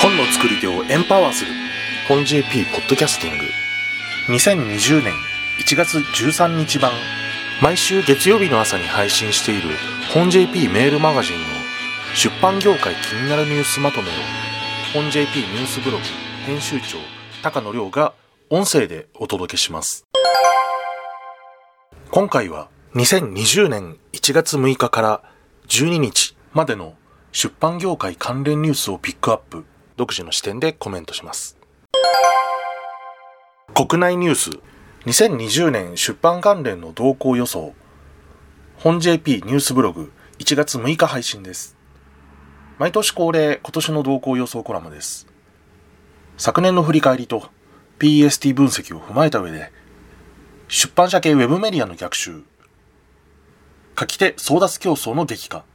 [0.00, 1.52] 本の作り手をエンパワーする。
[2.08, 3.44] 本 JP ポッドキャスティング。
[4.28, 5.12] 2020年
[5.58, 6.92] 1月13日版
[7.62, 9.70] 毎週月曜日の朝に配信している
[10.12, 11.44] 本 JP メールマガジンの
[12.14, 14.12] 出版業界気になるニュースまとめを
[14.92, 16.04] 本 JP ニュースブログ
[16.44, 16.98] 編集長
[17.42, 18.14] 高野亮が
[18.50, 20.06] 音声でお届けします。
[22.10, 25.22] 今回は2020年1月6日から
[25.68, 26.94] 12日までの
[27.38, 29.66] 出版業界関連ニュースをピックアップ。
[29.98, 31.58] 独自の視点でコメントします。
[33.74, 34.50] 国内ニュース。
[35.04, 37.74] 2020年出版関連の動向予想。
[38.78, 40.12] 本 JP ニュースブログ。
[40.38, 41.76] 1月6日配信です。
[42.78, 45.26] 毎年恒例今年の動向予想コラムです。
[46.38, 47.50] 昨年の振り返りと
[47.98, 49.70] PST 分析を踏まえた上で
[50.68, 52.44] 出版社系ウェブメディアの逆襲。
[54.00, 55.66] 書き手争奪競争の激化。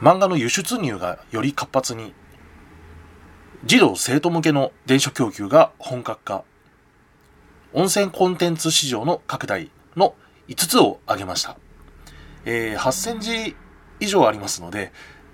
[0.00, 2.12] 漫画の輸出入がより活発に
[3.64, 6.44] 児童生徒向けの電書供給が本格化。
[7.72, 10.14] 温泉コンテンツ市場の拡大の
[10.48, 11.58] 5つを挙げました、
[12.44, 13.56] えー、8000字
[14.00, 14.92] 以上ありますので、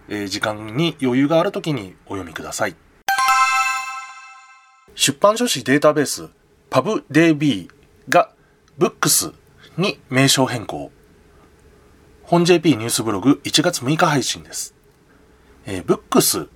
[0.09, 2.77] えー、時間に余裕がある時にお読みください。
[4.95, 6.29] 出版書士データベース
[6.71, 7.69] PubDB
[8.09, 8.33] が
[8.79, 9.35] Books
[9.77, 10.91] に名称変更。
[12.25, 14.75] 本 JP ニュースブログ1月6日配信です。
[15.67, 16.49] えー、ブックス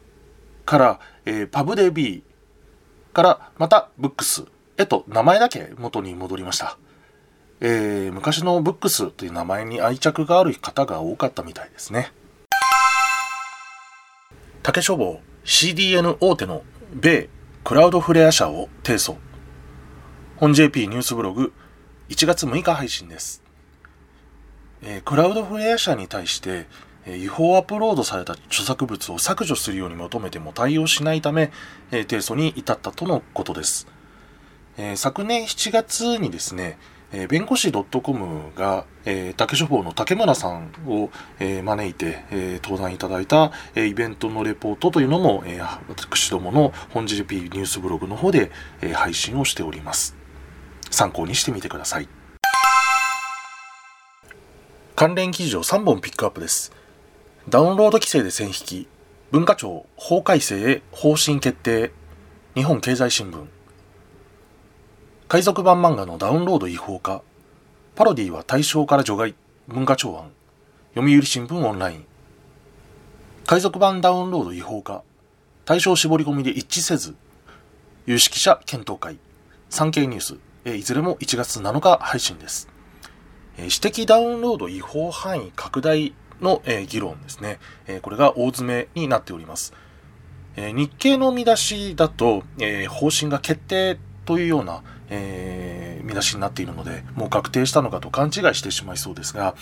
[0.64, 2.22] から、えー、パブデビー
[3.14, 4.44] からまたブックス
[4.78, 6.78] へと名前だけ元に戻りました。
[7.60, 12.12] えー、昔のブックスという名前に愛着がある方が多かったみたいですね。
[14.62, 16.62] 竹書房 CDN 大手の
[16.94, 17.28] 米
[17.64, 19.16] クラウドフレア社を提訴。
[20.36, 21.52] 本 JP ニュースブログ
[22.08, 23.45] 1月6日配信です。
[24.82, 26.66] えー、クラウドフレア社に対して、
[27.06, 31.50] えー、違法アップロードされた著作物を削除するように求めても対応しないため、
[31.90, 33.86] えー、提訴に至ったとのことです。
[34.78, 36.78] え、昨年7月にですね、
[37.12, 48.50] え、弁護士 .com が、え、竹書房の竹村さんを、え、招いて、え、登壇いただいた、え、イベントのレポートというのも、え、私どもの本 GP ニュースブログの方で、
[48.82, 50.14] え、配信をしております。
[50.90, 52.08] 参考にしてみてください。
[54.96, 56.72] 関連記事を3本ピックアップです。
[57.50, 58.88] ダウンロード規制で線引き、
[59.30, 61.92] 文化庁法改正へ方針決定、
[62.54, 63.44] 日本経済新聞。
[65.28, 67.20] 海賊版漫画のダウンロード違法化、
[67.94, 69.34] パロディは対象から除外、
[69.68, 70.30] 文化庁案、
[70.94, 72.06] 読売新聞オンライン。
[73.44, 75.02] 海賊版ダウンロード違法化、
[75.66, 77.14] 対象絞り込みで一致せず、
[78.06, 79.18] 有識者検討会、
[79.68, 82.74] 産経ニュース、いずれも1月7日配信です。
[83.58, 87.58] 私的ダウンロード違法範囲拡大の、議論ですね。
[88.02, 89.72] これが大詰めになっております。
[90.56, 92.42] 日経の見出しだと、
[92.88, 99.54] 方針が決定というような、見出しになっているので、もう確定したのかと勘違いしてしまいそうですが、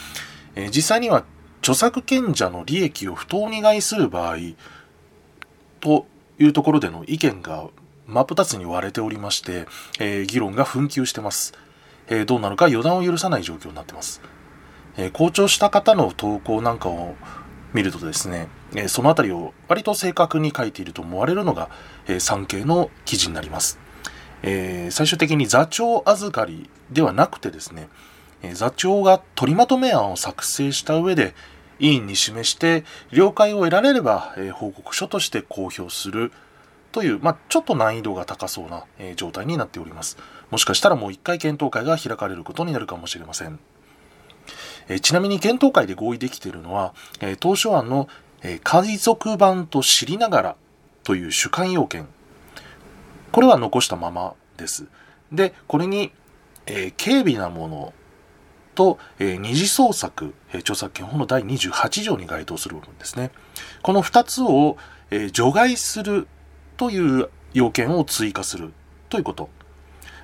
[0.72, 1.25] 実際には
[1.60, 4.37] 著作権者の利益を不当に害する場合
[5.81, 6.06] と
[6.38, 7.69] いうところでの意見が
[8.06, 9.66] 真っ二つに割れておりまして、
[10.27, 11.54] 議論が紛糾してます。
[12.09, 14.20] えー、どうなるか予断を許さない状況になってます。
[14.97, 17.15] えー、校長した方の投稿なんかを
[17.72, 21.70] 見るとですね、え、そのあたりを割と正確に書いていると思われるのが、
[22.06, 23.78] えー、産経の記事になります。
[24.42, 27.88] え、最終的に座長預かりではなくてですね、
[28.42, 31.34] え、座長が取りまとめ案を作成した上で、
[31.81, 36.31] 委員に示して了解を得られれば、え、報告書として公表する
[36.94, 40.16] という、まあ、ちょっと難易度が高そうな、えー、状態になっております。
[40.53, 43.59] もしかしたらもう一回検討会が開かれることになるかもしれません。
[44.87, 48.09] えー、ちなみに検討会で合意できているのは、え、当初案の、
[48.44, 50.56] え、海賊版と知りながら
[51.03, 52.07] という主観要件。
[53.33, 54.86] これは残したままです。
[55.33, 56.13] で、これに、
[56.66, 57.92] え、軽微なもの
[58.77, 63.33] と、えー、二次創作、えー、著作権法の第28条に該当する部分ですね。
[63.83, 64.77] この2つを、
[65.10, 66.28] えー、除外する
[66.76, 68.72] という要件を追加する
[69.09, 69.48] ということ。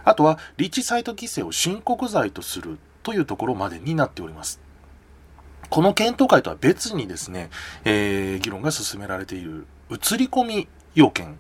[0.05, 4.61] あとは、立地サイト規制を申告罪とするというところまでになっております。
[5.69, 7.51] この検討会とは別にですね、
[7.85, 11.39] えー、議論が進められている映り込み要件。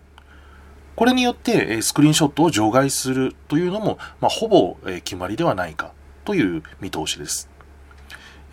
[0.95, 5.93] これによって、スクリーンショットを除外するというのも、まあ、ほぼ、決まりではないか
[6.25, 7.49] という見通しです。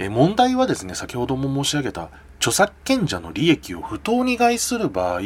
[0.10, 2.10] 問題はですね、先ほども申し上げた
[2.40, 5.22] 著作権者の利益を不当に害する場合、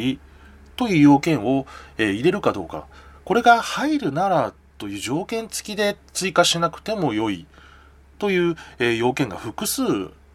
[0.76, 1.66] という要件を、
[1.98, 2.86] え入れるかどうか。
[3.24, 7.46] これが入るならという条件付きで追加しなくても良い
[8.18, 9.82] という、え要件が複数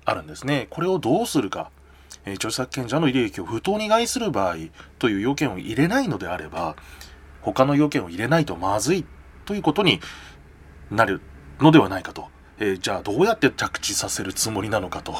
[0.05, 0.67] あるんですね。
[0.69, 1.71] これをどうするか。
[2.25, 4.55] え著作権者の利益を不当に害する場合
[4.99, 6.75] という要件を入れないのであれば、
[7.41, 9.05] 他の要件を入れないとまずい
[9.45, 10.01] ということに
[10.91, 11.21] なる
[11.59, 12.27] のではないかと。
[12.59, 15.15] えー、じゃあどうやって着地させるつもりなのかと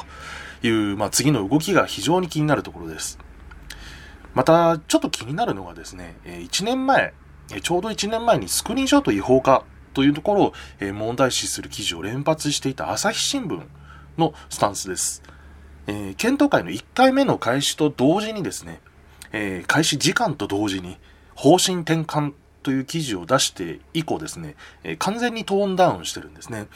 [0.62, 3.18] いう、まあ、次の動きが非常に気になるところです。
[4.34, 7.14] また、ちょっと気になるのがですね、1年前、
[7.62, 9.64] ちょうど1年前にスクリーンショット違法化
[9.94, 10.52] というところを
[10.92, 13.60] 問題視する記事を連発していた朝日新聞
[14.18, 15.22] のスタンスです。
[15.86, 18.80] えー、検討会の1回目の開始と同時にですね、
[19.32, 20.98] えー、開始時間と同時に
[21.34, 26.66] 方針転換という記事を出して以降ですね、えー、完全にトーンダウンしてるんですね。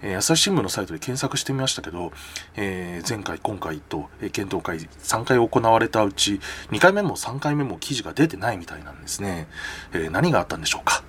[0.00, 2.12] えー、朝日新聞のサイトで検索してみましたけど、
[2.56, 6.40] えー、前回、今回と、えー、検討会3回行われたうち、
[6.70, 9.48] 2回目も3回目も記事が出てないみたいなんですね。
[9.92, 11.02] えー、何があったんでしょうか。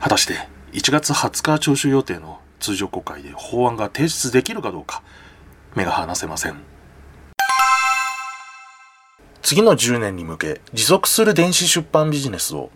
[0.00, 0.34] 果たして、
[0.72, 5.02] 1月20日聴取予定の通常国会で法案が提出できるかどうか、
[5.74, 6.79] 目が離せません。
[9.42, 12.70] 次の10年に向け持続する電子出版ビジネスを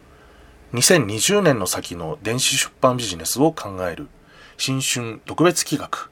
[0.73, 4.09] 2020年の先の電子出版ビジネスを考える
[4.57, 6.09] 新春特別企画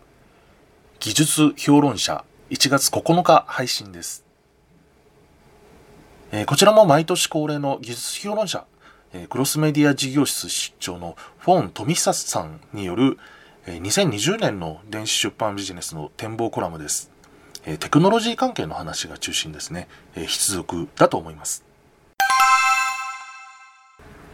[1.01, 4.25] 技術評論者1月9日配信です。
[6.33, 8.65] えー、こちらも毎年恒例の技術評論者、
[9.13, 13.19] えー、クロスメディア事業室出張のフォン富久さんによる
[13.67, 17.12] 2020年の電子出版ビジネスの展望コラムです。
[17.64, 19.88] テクノロジー関係の話が中心ですね。
[20.17, 21.64] 必属だと思います。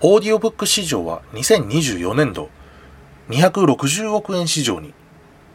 [0.00, 2.50] オーディオブック市場は2024年度
[3.30, 4.94] 260億円市場に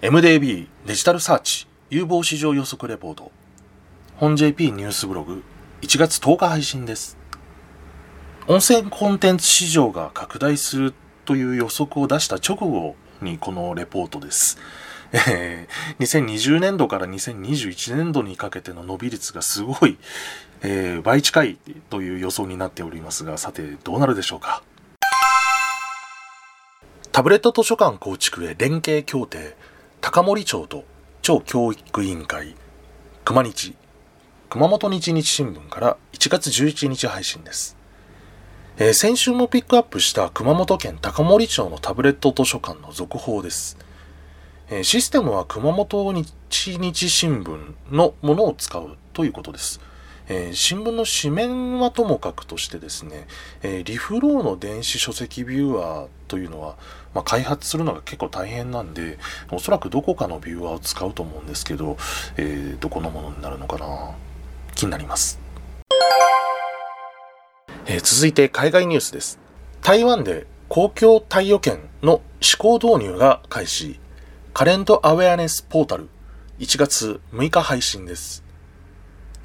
[0.02, 3.32] MDB デジタルサーチ有望市場予測レポート
[4.18, 5.44] 本 JP ニュースブログ
[5.82, 7.18] 1月10日配信です。
[8.48, 10.94] 音声コンテンツ市場が拡大する
[11.24, 14.58] という予測を出した直後にこのレポートです。
[15.14, 19.98] えー、2020年度から2021年度にかけての伸び率がすごい、
[20.64, 21.58] えー、倍近い
[21.92, 24.64] という予想になっておりますが、さてどうなるでしょうか？
[27.12, 29.56] タブレット図書館構築へ連携協定、
[30.02, 30.84] 高森町と
[31.22, 32.56] 町教育委員会、
[33.24, 33.76] 熊日、
[34.50, 37.78] 熊本日日新聞から1月11日配信です。
[38.78, 43.78] えー、先週もピックアップした熊本県高森町のタブレット図書館の続報です。
[44.70, 46.34] え、システムは熊本日
[46.78, 49.82] 日新聞のものを使うということです。
[50.30, 53.28] え、新聞の紙面はともかくとしてですね、
[53.62, 56.78] え、リフローの電子書籍ビューアーというのは、
[57.14, 59.20] まあ、開発するのが結構大変なんで、
[59.52, 61.98] おそらくどこかのビューアーを使うと思うんですけど、
[62.38, 64.12] えー、どこのものになるのかな
[64.76, 65.40] 気になります。
[67.86, 69.40] え、続いて海外ニュースです。
[69.82, 74.00] 台湾で公共貸与権の試行導入が開始。
[74.54, 76.10] カレントアウェアネスポータル
[76.60, 78.44] 1月6日配信です。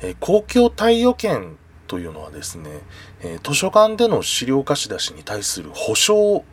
[0.02, 1.56] えー、公共貸与権
[1.86, 2.82] というのはですね、
[3.22, 6.44] え、図書館での資料貸し出しに対する保証を、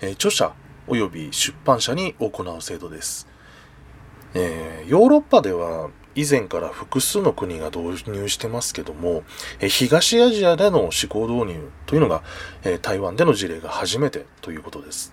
[0.00, 0.54] え、著者
[0.88, 3.28] 及び出版社に行う制度です。
[4.32, 9.24] えヨーロッパでは以前から複数の国が導入してますけども、
[9.60, 12.22] え東アジアでの試行導入というのが、
[12.64, 15.12] え台湾での事例が初めてということです。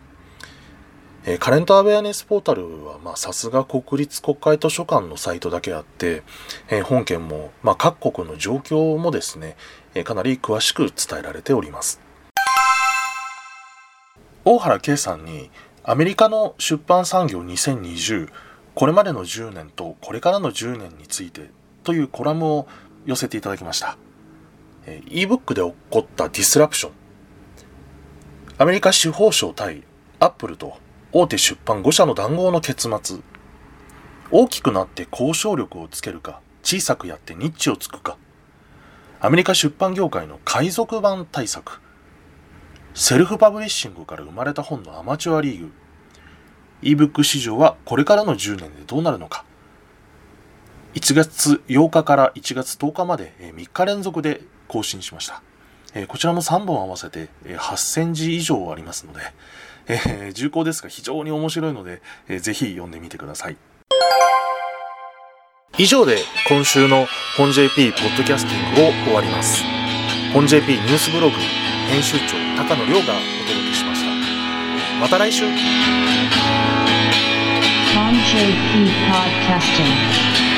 [1.26, 6.24] えカレントアウェアネスポータルは、まあ、さすが国立国会図書館のサイトだけあって、
[6.70, 9.56] え本件も、まあ、各国の状況もですね、
[9.94, 12.02] えかなり詳しく伝えられております。
[14.46, 15.52] 大原圭さんに、
[15.84, 18.30] アメリカの出版産業2020
[18.74, 21.50] これまでの10年とこれからの10年について
[21.84, 22.68] というコラムを
[23.06, 23.98] 寄せていただきました。
[24.86, 26.92] え ebook で起こったディスラプション。
[28.58, 29.84] アメリカ司法省対
[30.20, 30.78] アップルと
[31.14, 33.20] 大手出版5社の談合の結末。
[34.32, 38.18] 大きくなって交渉力をつけるか、小さくやってニッチをつくか。
[39.20, 41.82] アメリカ出版業界の海賊版対策。
[42.94, 45.72] セルフパブリッシングから生まれた本のアマチュアリーグ。
[46.82, 49.44] ebook 市場はこれからの10年でどうなるのか。
[50.94, 55.44] 1月8日から1月10日まで3日連続で更新しました。
[56.08, 59.20] こちらも3本合わせて8000字以上ありますので、
[59.88, 62.02] え重厚ですが非常に面白いので、
[62.40, 63.58] ぜひ読んでみてください。
[65.78, 67.08] 以上で今週の
[67.38, 69.64] 本 JP ポッドキャスティングを終わります。
[70.34, 71.36] 本 JP ニュースブログ
[71.90, 74.12] 編集長高野亮がお届けしました。
[75.00, 75.56] また来週本
[78.14, 80.51] JP Podcasting